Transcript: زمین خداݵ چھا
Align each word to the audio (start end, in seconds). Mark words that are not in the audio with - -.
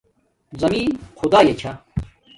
زمین 0.61 0.91
خداݵ 1.17 1.49
چھا 1.59 1.71